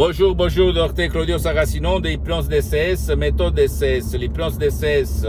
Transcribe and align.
Bonjour, 0.00 0.36
bonjour, 0.36 0.72
docteur 0.72 1.08
Claudio 1.08 1.38
Saracino 1.38 1.98
de 1.98 2.10
l'hypnose 2.10 2.48
DCS, 2.48 3.16
méthode 3.16 3.56
DCS, 3.56 4.16
l'hypnose 4.16 4.56
DCS 4.56 5.26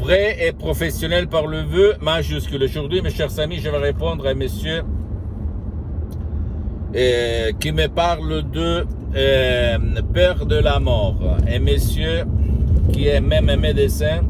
vrai 0.00 0.36
et 0.40 0.52
professionnel 0.52 1.26
par 1.26 1.48
le 1.48 1.62
vœu 1.62 1.94
majuscule. 2.00 2.62
Aujourd'hui, 2.62 3.02
mes 3.02 3.10
chers 3.10 3.40
amis, 3.40 3.58
je 3.58 3.68
vais 3.68 3.76
répondre 3.76 4.24
à 4.24 4.34
monsieur 4.34 4.84
euh, 6.94 7.50
qui 7.58 7.72
me 7.72 7.88
parle 7.88 8.48
de 8.52 8.86
euh, 9.16 9.78
peur 10.14 10.46
de 10.46 10.54
la 10.54 10.78
mort. 10.78 11.18
Un 11.52 11.58
monsieur 11.58 12.24
qui 12.92 13.08
est 13.08 13.20
même 13.20 13.48
un 13.48 13.56
médecin 13.56 14.20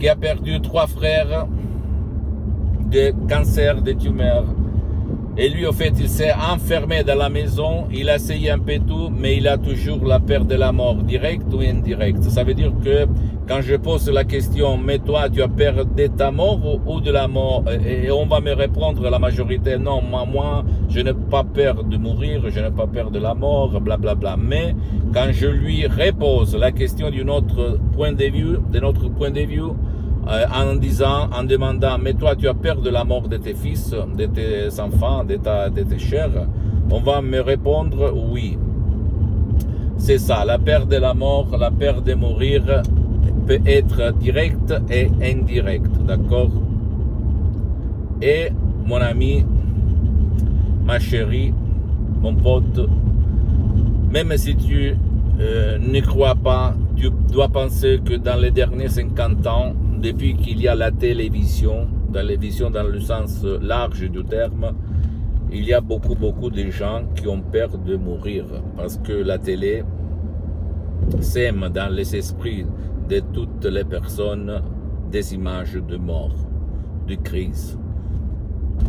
qui 0.00 0.08
a 0.08 0.16
perdu 0.16 0.60
trois 0.60 0.88
frères 0.88 1.46
de 2.90 3.14
cancer, 3.28 3.80
de 3.82 3.92
tumeurs. 3.92 4.46
Et 5.36 5.48
lui, 5.48 5.66
au 5.66 5.72
fait, 5.72 5.92
il 5.98 6.08
s'est 6.08 6.32
enfermé 6.32 7.02
dans 7.02 7.18
la 7.18 7.28
maison, 7.28 7.88
il 7.92 8.08
a 8.08 8.16
essayé 8.16 8.52
un 8.52 8.58
peu 8.60 8.78
tout, 8.78 9.10
mais 9.10 9.36
il 9.36 9.48
a 9.48 9.58
toujours 9.58 10.04
la 10.04 10.20
peur 10.20 10.44
de 10.44 10.54
la 10.54 10.70
mort, 10.70 10.94
directe 10.94 11.52
ou 11.52 11.58
indirecte. 11.58 12.22
Ça 12.22 12.44
veut 12.44 12.54
dire 12.54 12.72
que 12.84 13.06
quand 13.48 13.60
je 13.60 13.74
pose 13.74 14.08
la 14.08 14.22
question, 14.22 14.78
mais 14.78 15.00
toi, 15.00 15.28
tu 15.28 15.42
as 15.42 15.48
peur 15.48 15.84
de 15.84 16.06
ta 16.06 16.30
mort 16.30 16.60
ou 16.86 17.00
de 17.00 17.10
la 17.10 17.26
mort? 17.26 17.64
Et 17.84 18.12
on 18.12 18.26
va 18.26 18.40
me 18.40 18.52
répondre, 18.52 19.10
la 19.10 19.18
majorité, 19.18 19.76
non, 19.76 20.00
moi, 20.02 20.24
moi 20.24 20.64
je 20.88 21.00
n'ai 21.00 21.12
pas 21.12 21.42
peur 21.42 21.82
de 21.82 21.96
mourir, 21.96 22.44
je 22.48 22.60
n'ai 22.60 22.70
pas 22.70 22.86
peur 22.86 23.10
de 23.10 23.18
la 23.18 23.34
mort, 23.34 23.80
blablabla. 23.80 24.14
Bla, 24.14 24.36
bla. 24.36 24.36
Mais 24.36 24.76
quand 25.12 25.32
je 25.32 25.48
lui 25.48 25.84
repose 25.86 26.54
la 26.56 26.70
question 26.70 27.10
d'un 27.10 27.26
autre 27.26 27.80
point 27.92 28.12
de 28.12 28.24
vue, 28.24 28.58
de 28.72 28.78
notre 28.78 29.08
point 29.08 29.32
de 29.32 29.40
vue, 29.40 29.62
euh, 30.26 30.46
en 30.54 30.76
disant, 30.76 31.28
en 31.32 31.44
demandant, 31.44 31.98
mais 31.98 32.14
toi 32.14 32.34
tu 32.36 32.48
as 32.48 32.54
peur 32.54 32.80
de 32.80 32.90
la 32.90 33.04
mort 33.04 33.28
de 33.28 33.36
tes 33.36 33.54
fils, 33.54 33.90
de 33.90 34.26
tes 34.26 34.80
enfants, 34.80 35.24
de, 35.24 35.36
ta, 35.36 35.68
de 35.70 35.82
tes 35.82 35.98
chers, 35.98 36.46
on 36.90 37.00
va 37.00 37.20
me 37.20 37.40
répondre 37.40 38.12
oui. 38.30 38.58
C'est 39.96 40.18
ça, 40.18 40.44
la 40.44 40.58
peur 40.58 40.86
de 40.86 40.96
la 40.96 41.14
mort, 41.14 41.56
la 41.58 41.70
peur 41.70 42.02
de 42.02 42.14
mourir 42.14 42.82
peut 43.46 43.60
être 43.66 44.12
directe 44.14 44.74
et 44.90 45.08
indirecte, 45.22 45.98
d'accord? 46.06 46.50
Et 48.22 48.48
mon 48.86 49.00
ami, 49.00 49.44
ma 50.84 50.98
chérie, 50.98 51.52
mon 52.20 52.34
pote, 52.34 52.88
même 54.10 54.36
si 54.36 54.56
tu 54.56 54.96
euh, 55.40 55.78
ne 55.78 56.00
crois 56.00 56.34
pas, 56.34 56.74
tu 56.96 57.10
dois 57.30 57.48
penser 57.48 58.00
que 58.04 58.14
dans 58.14 58.36
les 58.36 58.50
derniers 58.50 58.88
50 58.88 59.46
ans, 59.46 59.72
depuis 60.04 60.36
qu'il 60.36 60.60
y 60.60 60.68
a 60.68 60.74
la 60.74 60.90
télévision, 60.90 61.88
télévision 62.12 62.68
dans 62.68 62.86
le 62.86 63.00
sens 63.00 63.42
large 63.42 64.02
du 64.10 64.22
terme, 64.22 64.72
il 65.50 65.64
y 65.64 65.72
a 65.72 65.80
beaucoup, 65.80 66.14
beaucoup 66.14 66.50
de 66.50 66.70
gens 66.70 67.04
qui 67.16 67.26
ont 67.26 67.40
peur 67.40 67.78
de 67.78 67.96
mourir 67.96 68.44
parce 68.76 68.98
que 68.98 69.14
la 69.14 69.38
télé 69.38 69.82
sème 71.20 71.70
dans 71.72 71.90
les 71.90 72.14
esprits 72.14 72.66
de 73.08 73.20
toutes 73.32 73.64
les 73.64 73.84
personnes 73.84 74.60
des 75.10 75.34
images 75.34 75.72
de 75.72 75.96
mort, 75.96 76.36
de 77.08 77.14
crise, 77.14 77.78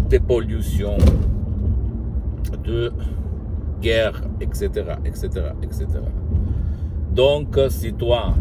de 0.09 0.17
pollution, 0.17 0.97
de 2.65 2.91
guerre, 3.81 4.21
etc., 4.41 4.67
etc., 5.05 5.27
etc. 5.63 5.87
Donc, 7.13 7.57
si 7.69 7.93
toi, 7.93 8.33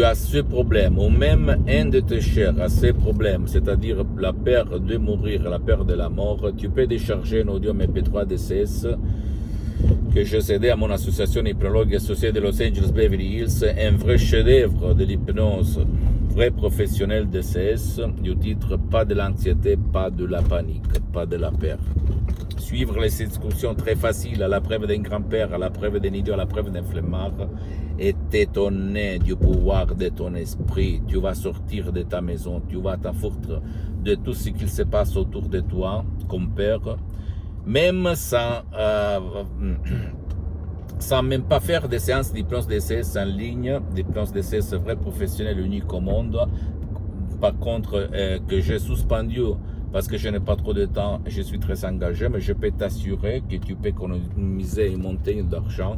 tu 0.00 0.06
as 0.06 0.14
ce 0.14 0.38
problème, 0.38 0.98
ou 0.98 1.10
même 1.10 1.62
un 1.68 1.84
de 1.84 2.00
tes 2.00 2.22
chers 2.22 2.58
a 2.58 2.70
ce 2.70 2.86
problème, 2.86 3.46
c'est-à-dire 3.46 4.02
la 4.16 4.32
peur 4.32 4.80
de 4.80 4.96
mourir, 4.96 5.42
la 5.42 5.58
peur 5.58 5.84
de 5.84 5.92
la 5.92 6.08
mort, 6.08 6.52
tu 6.56 6.70
peux 6.70 6.86
décharger 6.86 7.42
un 7.42 7.48
audio 7.48 7.74
MP3 7.74 8.24
DCS 8.24 8.86
que 10.14 10.24
j'ai 10.24 10.40
cédé 10.40 10.70
à 10.70 10.76
mon 10.76 10.88
association 10.88 11.44
hypnologue 11.44 11.94
associée 11.94 12.32
de 12.32 12.40
Los 12.40 12.62
Angeles 12.62 12.90
Beverly 12.94 13.40
Hills, 13.40 13.62
un 13.78 13.94
vrai 13.98 14.16
chef-d'œuvre 14.16 14.94
de 14.94 15.04
l'hypnose, 15.04 15.84
vrai 16.30 16.50
professionnel 16.50 17.28
DCS, 17.28 18.00
du 18.22 18.36
titre 18.36 18.76
Pas 18.76 19.04
de 19.04 19.14
l'anxiété, 19.14 19.76
pas 19.76 20.10
de 20.10 20.24
la 20.24 20.42
panique, 20.42 21.00
pas 21.12 21.26
de 21.26 21.36
la 21.36 21.50
peur 21.50 21.78
suivre 22.70 23.00
les 23.00 23.22
instructions 23.22 23.74
très 23.74 23.96
faciles 23.96 24.40
à 24.44 24.46
la 24.46 24.60
preuve 24.60 24.86
d'un 24.86 25.00
grand-père, 25.00 25.52
à 25.52 25.58
la 25.58 25.70
preuve 25.70 25.98
d'un 25.98 26.14
idiot, 26.14 26.34
à 26.34 26.36
la 26.36 26.46
preuve 26.46 26.70
d'un 26.70 26.84
flemmard, 26.84 27.32
et 27.98 28.14
t'étonner 28.30 29.18
du 29.18 29.34
pouvoir 29.34 29.86
de 29.86 30.08
ton 30.08 30.34
esprit. 30.36 31.02
Tu 31.08 31.18
vas 31.18 31.34
sortir 31.34 31.92
de 31.92 32.02
ta 32.02 32.20
maison, 32.20 32.62
tu 32.68 32.80
vas 32.80 32.96
t'en 32.96 33.12
de 34.04 34.14
tout 34.14 34.34
ce 34.34 34.50
qu'il 34.50 34.68
se 34.68 34.82
passe 34.82 35.16
autour 35.16 35.48
de 35.48 35.58
toi 35.60 36.04
comme 36.28 36.50
père, 36.50 36.96
même 37.66 38.14
sans, 38.14 38.62
euh, 38.78 39.18
sans 41.00 41.22
même 41.22 41.42
pas 41.42 41.60
faire 41.60 41.88
des 41.88 41.98
séances 41.98 42.32
d'hypnose 42.32 42.66
DCS 42.66 43.16
en 43.16 43.24
ligne, 43.24 43.80
d'hypnose 43.94 44.32
DCS 44.32 44.74
vrai 44.74 44.96
professionnel 44.96 45.58
unique 45.58 45.92
au 45.92 46.00
monde. 46.00 46.38
Par 47.40 47.56
contre, 47.58 48.08
euh, 48.12 48.38
que 48.46 48.60
j'ai 48.60 48.78
suspendu 48.78 49.40
parce 49.92 50.06
que 50.06 50.16
je 50.16 50.28
n'ai 50.28 50.40
pas 50.40 50.56
trop 50.56 50.72
de 50.72 50.84
temps, 50.86 51.20
je 51.26 51.42
suis 51.42 51.58
très 51.58 51.84
engagé, 51.84 52.28
mais 52.28 52.40
je 52.40 52.52
peux 52.52 52.70
t'assurer 52.70 53.42
que 53.48 53.56
tu 53.56 53.74
peux 53.74 53.88
économiser 53.88 54.92
une 54.92 55.02
montagne 55.02 55.42
d'argent, 55.42 55.96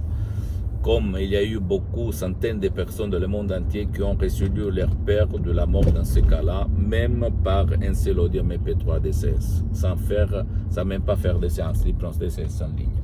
comme 0.82 1.16
il 1.20 1.28
y 1.28 1.36
a 1.36 1.44
eu 1.44 1.58
beaucoup, 1.58 2.10
centaines 2.10 2.58
de 2.58 2.68
personnes 2.68 3.10
dans 3.10 3.18
le 3.18 3.26
monde 3.26 3.52
entier 3.52 3.86
qui 3.92 4.02
ont 4.02 4.14
résolu 4.14 4.70
leur 4.70 4.96
peur 4.96 5.28
de 5.28 5.50
la 5.50 5.66
mort 5.66 5.84
dans 5.84 6.04
ce 6.04 6.20
cas-là, 6.20 6.66
même 6.76 7.28
par 7.44 7.66
un 7.82 7.92
seul 7.92 8.18
audio 8.20 8.42
MP3 8.42 9.00
DCS, 9.00 9.62
sans 9.72 9.96
faire, 9.96 10.44
sans 10.70 10.84
même 10.84 11.02
pas 11.02 11.16
faire 11.16 11.38
des 11.38 11.50
séances 11.50 11.84
d'hypnose 11.84 12.18
DCS 12.18 12.62
en 12.62 12.74
ligne. 12.74 13.01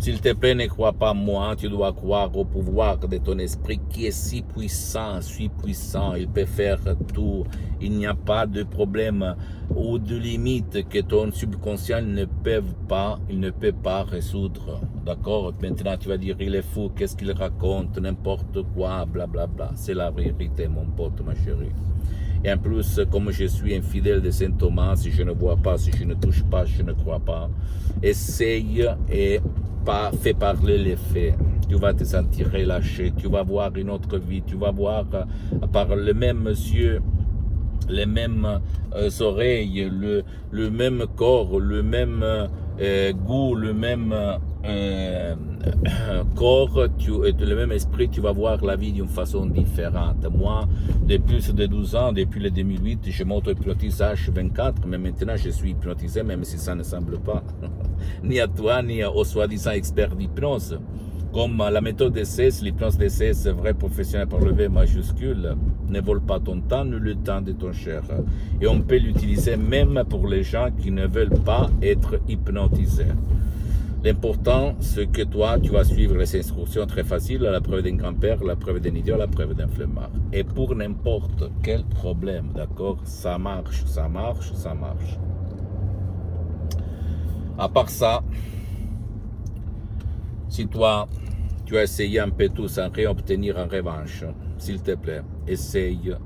S'il 0.00 0.18
te 0.22 0.32
plaît, 0.32 0.54
ne 0.54 0.66
crois 0.66 0.94
pas 0.94 1.12
moi, 1.12 1.54
tu 1.58 1.68
dois 1.68 1.92
croire 1.92 2.34
au 2.34 2.46
pouvoir 2.46 2.96
de 2.96 3.18
ton 3.18 3.38
esprit 3.38 3.78
qui 3.90 4.06
est 4.06 4.10
si 4.10 4.40
puissant, 4.40 5.20
si 5.20 5.50
puissant, 5.50 6.14
il 6.14 6.26
peut 6.26 6.46
faire 6.46 6.80
tout. 7.12 7.44
Il 7.82 7.92
n'y 7.92 8.06
a 8.06 8.14
pas 8.14 8.46
de 8.46 8.62
problème 8.62 9.36
ou 9.76 9.98
de 9.98 10.16
limite 10.16 10.88
que 10.88 11.00
ton 11.00 11.30
subconscient 11.30 12.00
ne 12.00 12.24
peut 12.24 12.64
pas, 12.88 13.18
il 13.28 13.40
ne 13.40 13.50
peut 13.50 13.74
pas 13.74 14.04
résoudre. 14.04 14.80
D'accord? 15.04 15.52
Maintenant, 15.60 15.98
tu 15.98 16.08
vas 16.08 16.16
dire, 16.16 16.36
il 16.40 16.54
est 16.54 16.62
fou, 16.62 16.90
qu'est-ce 16.96 17.14
qu'il 17.14 17.32
raconte, 17.32 17.98
n'importe 17.98 18.62
quoi, 18.74 19.04
blablabla. 19.04 19.46
Bla, 19.48 19.66
bla. 19.66 19.72
C'est 19.74 19.92
la 19.92 20.10
vérité, 20.10 20.66
mon 20.66 20.86
pote, 20.86 21.20
ma 21.26 21.34
chérie. 21.34 21.72
Et 22.44 22.52
en 22.52 22.58
plus, 22.58 23.00
comme 23.10 23.30
je 23.30 23.44
suis 23.44 23.74
infidèle 23.74 24.22
de 24.22 24.30
Saint 24.30 24.52
Thomas, 24.52 24.96
si 24.96 25.10
je 25.10 25.22
ne 25.22 25.32
vois 25.32 25.56
pas, 25.56 25.76
si 25.76 25.90
je 25.92 26.04
ne 26.04 26.14
touche 26.14 26.42
pas, 26.44 26.64
je 26.64 26.82
ne 26.82 26.92
crois 26.92 27.20
pas. 27.20 27.50
Essaye 28.02 28.86
et 29.12 29.40
pas, 29.84 30.10
fais 30.22 30.32
parler 30.32 30.78
les 30.78 30.96
faits. 30.96 31.34
Tu 31.68 31.76
vas 31.76 31.92
te 31.92 32.04
sentir 32.04 32.50
relâché, 32.50 33.12
tu 33.16 33.28
vas 33.28 33.42
voir 33.42 33.76
une 33.76 33.90
autre 33.90 34.18
vie, 34.18 34.42
tu 34.42 34.56
vas 34.56 34.70
voir 34.70 35.04
euh, 35.14 35.66
par 35.72 35.94
le 35.94 36.14
même 36.14 36.40
monsieur 36.40 37.00
les 37.88 38.06
mêmes 38.06 38.60
euh, 38.94 39.10
oreilles, 39.20 39.88
le, 39.90 40.22
le, 40.50 40.70
même 40.70 41.04
corps, 41.16 41.58
le 41.60 41.82
même 41.82 42.24
euh, 42.80 43.12
goût, 43.12 43.54
le 43.54 43.72
même 43.74 44.14
corps, 46.40 46.88
tu, 46.96 47.10
le 47.10 47.54
même 47.54 47.70
esprit, 47.70 48.08
tu 48.08 48.22
vas 48.22 48.32
voir 48.32 48.64
la 48.64 48.74
vie 48.74 48.92
d'une 48.92 49.08
façon 49.08 49.44
différente. 49.44 50.26
Moi, 50.34 50.66
depuis 51.06 51.36
plus 51.36 51.54
de 51.54 51.66
12 51.66 51.96
ans, 51.96 52.12
depuis 52.14 52.40
le 52.40 52.50
2008, 52.50 53.10
je 53.10 53.24
m'auto-hypnotise 53.24 54.00
H24, 54.00 54.86
mais 54.86 54.96
maintenant 54.96 55.36
je 55.36 55.50
suis 55.50 55.72
hypnotisé, 55.72 56.22
même 56.22 56.42
si 56.44 56.56
ça 56.56 56.74
ne 56.74 56.82
semble 56.82 57.18
pas, 57.18 57.42
ni 58.24 58.40
à 58.40 58.48
toi, 58.48 58.82
ni 58.82 59.04
aux 59.04 59.22
soi-disant 59.22 59.72
experts 59.72 60.16
d'hypnose. 60.16 60.78
Comme 61.30 61.58
la 61.58 61.80
méthode 61.82 62.14
DCS, 62.14 62.62
l'hypnose 62.62 62.96
DCS, 62.96 63.48
vrai 63.48 63.74
professionnel 63.74 64.26
par 64.26 64.40
le 64.40 64.52
V 64.52 64.70
majuscule, 64.70 65.56
ne 65.90 66.00
vole 66.00 66.22
pas 66.22 66.40
ton 66.40 66.62
temps 66.62 66.86
ni 66.86 66.98
le 66.98 67.16
temps 67.16 67.42
de 67.42 67.52
ton 67.52 67.74
cher. 67.74 68.02
Et 68.62 68.66
on 68.66 68.80
peut 68.80 68.96
l'utiliser 68.96 69.58
même 69.58 70.02
pour 70.08 70.26
les 70.26 70.42
gens 70.42 70.70
qui 70.80 70.90
ne 70.90 71.06
veulent 71.06 71.38
pas 71.44 71.68
être 71.82 72.18
hypnotisés. 72.28 73.12
L'important, 74.02 74.76
c'est 74.80 75.12
que 75.12 75.20
toi, 75.22 75.58
tu 75.60 75.72
vas 75.72 75.84
suivre 75.84 76.16
les 76.16 76.34
instructions 76.34 76.86
très 76.86 77.04
faciles, 77.04 77.42
la 77.42 77.60
preuve 77.60 77.82
d'un 77.82 77.96
grand-père, 77.96 78.42
la 78.42 78.56
preuve 78.56 78.80
d'un 78.80 78.94
idiot, 78.94 79.18
la 79.18 79.28
preuve 79.28 79.54
d'un 79.54 79.68
flemmard. 79.68 80.10
Et 80.32 80.42
pour 80.42 80.74
n'importe 80.74 81.50
quel 81.62 81.84
problème, 81.84 82.52
d'accord 82.54 82.96
Ça 83.04 83.36
marche, 83.36 83.84
ça 83.84 84.08
marche, 84.08 84.52
ça 84.54 84.72
marche. 84.72 85.18
À 87.58 87.68
part 87.68 87.90
ça, 87.90 88.22
si 90.48 90.66
toi, 90.66 91.06
tu 91.66 91.76
as 91.76 91.82
essayé 91.82 92.20
un 92.20 92.30
peu 92.30 92.48
tout 92.48 92.68
sans 92.68 92.88
rien 92.90 93.10
obtenir 93.10 93.58
en 93.58 93.68
revanche, 93.68 94.24
s'il 94.56 94.80
te 94.82 94.94
plaît, 94.94 95.20
essaye 95.46 96.16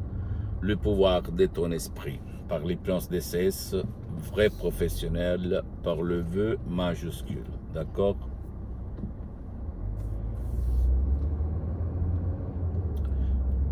le 0.60 0.76
pouvoir 0.76 1.22
de 1.22 1.46
ton 1.46 1.72
esprit 1.72 2.20
par 2.48 2.60
l'hypnose 2.60 3.08
DCS, 3.08 3.74
vrai 4.32 4.48
professionnel, 4.48 5.62
par 5.82 6.02
le 6.02 6.20
vœu 6.20 6.56
majuscule. 6.68 7.53
D'accord 7.74 8.16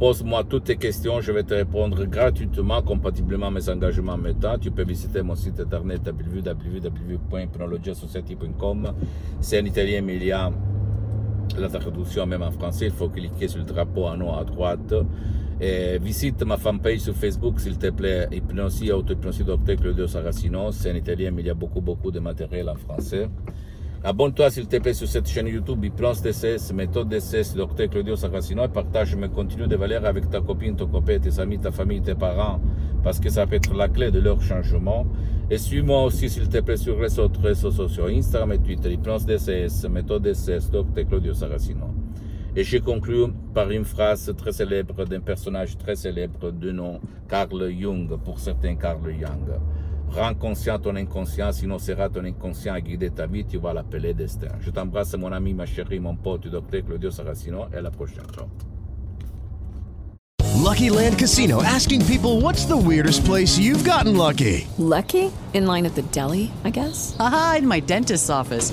Pose-moi 0.01 0.43
toutes 0.43 0.65
tes 0.65 0.77
questions, 0.77 1.21
je 1.21 1.31
vais 1.31 1.45
te 1.45 1.55
répondre 1.55 2.05
gratuitement, 2.07 2.83
compatiblement 2.83 3.47
à 3.47 3.53
mes 3.53 3.69
engagements. 3.69 4.19
Tu 4.61 4.73
peux 4.73 4.83
visiter 4.83 5.23
mon 5.23 5.37
site 5.37 5.61
internet 5.61 6.01
www.hypnologiasociety.com. 6.05 8.93
C'est 9.41 9.61
en 9.61 9.65
italien, 9.65 10.03
mais 10.03 10.17
il 10.17 10.25
y 10.25 10.33
a 10.33 10.51
la 11.57 11.69
traduction 11.69 12.27
même 12.27 12.43
en 12.43 12.51
français. 12.51 12.87
Il 12.87 12.93
faut 12.93 13.09
cliquer 13.09 13.47
sur 13.47 13.61
le 13.61 13.65
drapeau 13.65 14.07
en 14.07 14.21
haut 14.21 14.35
à 14.35 14.43
droite. 14.43 14.93
Visite 16.01 16.43
ma 16.43 16.57
fanpage 16.57 16.99
sur 16.99 17.15
Facebook, 17.15 17.61
s'il 17.61 17.79
te 17.79 17.91
plaît, 17.91 18.27
Hypnosie, 18.33 18.91
Auto-Hypnosie 18.91 19.45
Docteur 19.45 19.77
Claudio 19.77 20.09
Saracino. 20.09 20.73
C'est 20.73 20.91
en 20.91 20.97
italien, 20.97 21.31
mais 21.31 21.43
il 21.43 21.47
y 21.47 21.51
a 21.51 21.55
beaucoup, 21.55 21.81
beaucoup 21.81 22.11
de 22.11 22.19
matériel 22.19 22.69
en 22.69 22.75
français. 22.75 23.29
Abonne-toi 24.05 24.51
s'il 24.51 24.67
te 24.67 24.79
plaît 24.79 24.95
sur 24.95 25.07
cette 25.07 25.29
chaîne 25.29 25.47
YouTube 25.47 25.85
Hypnose 25.85 26.23
DCS, 26.23 26.73
méthode 26.75 27.09
DCS, 27.09 27.55
docteur 27.55 27.89
Claudio 27.89 28.17
Saracino 28.17 28.65
et 28.65 28.69
partage 28.69 29.15
mes 29.15 29.29
contenus 29.29 29.69
de 29.69 29.77
valeur 29.77 30.05
avec 30.05 30.29
ta 30.29 30.41
copine, 30.41 30.75
ton 30.75 30.89
copain, 30.89 31.21
tes 31.21 31.39
amis, 31.39 31.61
ta 31.61 31.71
famille, 31.71 32.03
tes 32.03 32.17
parents 32.17 32.61
parce 33.05 33.21
que 33.21 33.31
ça 33.31 33.47
peut 33.47 33.55
être 33.55 33.73
la 33.75 33.89
clé 33.89 34.11
de 34.11 34.19
leur 34.19 34.43
changement. 34.43 35.07
Et 35.49 35.57
suis-moi 35.57 36.03
aussi 36.03 36.29
s'il 36.29 36.49
te 36.49 36.59
plaît 36.59 36.77
sur 36.77 37.01
les 37.01 37.17
autres 37.21 37.41
réseaux 37.43 37.71
sociaux, 37.71 38.07
Instagram 38.07 38.51
et 38.51 38.59
Twitter, 38.59 38.91
Hypnose 38.93 39.25
DCS, 39.25 39.89
méthode 39.89 40.23
DCS, 40.23 40.73
docteur 40.73 41.07
Claudio 41.07 41.33
Saracino. 41.33 41.87
Et 42.57 42.65
je 42.65 42.79
conclue 42.79 43.29
par 43.55 43.71
une 43.71 43.85
phrase 43.85 44.35
très 44.37 44.51
célèbre 44.51 45.05
d'un 45.05 45.21
personnage 45.21 45.79
très 45.79 45.95
célèbre 45.95 46.51
de 46.51 46.73
nom 46.73 47.01
Carl 47.29 47.71
Jung, 47.71 48.09
pour 48.25 48.41
certains 48.41 48.75
Carl 48.75 49.01
Jung. 49.19 49.61
Rends 50.15 50.35
conscient 50.35 50.79
ton 50.79 50.95
inconscient, 50.97 51.53
sinon 51.53 51.79
sera 51.79 52.09
ton 52.11 52.25
inconscient 52.25 52.75
à 52.75 52.81
guider 52.81 53.11
ta 53.11 53.27
vie, 53.27 53.47
tu 53.47 53.57
vas 53.59 53.73
l'appeler 53.73 54.13
destin. 54.13 54.49
Je 54.61 54.71
t'embrasse, 54.71 55.15
mon 55.15 55.33
ami, 55.33 55.55
ma 55.55 55.65
chérie, 55.65 56.01
mon 56.01 56.15
pote, 56.17 56.49
docteur 56.49 56.85
Claudio 56.85 57.11
Saracino, 57.11 57.65
et 57.73 57.77
à 57.77 57.81
la 57.81 57.91
prochaine. 57.91 58.27
Ciao. 58.35 58.47
Lucky 60.63 60.91
Land 60.91 61.19
Casino 61.19 61.63
asking 61.63 62.05
people 62.07 62.41
what's 62.41 62.67
the 62.67 62.77
weirdest 62.77 63.25
place 63.25 63.59
you've 63.59 63.85
gotten 63.85 64.17
lucky? 64.17 64.67
Lucky? 64.79 65.33
In 65.55 65.67
line 65.67 65.87
at 65.87 65.95
the 65.95 66.03
deli, 66.13 66.53
I 66.65 66.71
guess? 66.71 67.17
Aha, 67.19 67.57
in 67.59 67.67
my 67.67 67.81
dentist's 67.81 68.31
office. 68.31 68.73